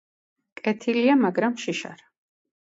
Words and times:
კეთილია, 0.61 1.19
მაგრამ 1.27 1.55
მშიშარა. 1.61 2.13